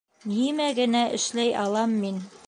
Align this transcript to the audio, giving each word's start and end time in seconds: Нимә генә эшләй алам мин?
Нимә 0.29 0.69
генә 0.79 1.01
эшләй 1.19 1.53
алам 1.65 1.93
мин? 2.07 2.19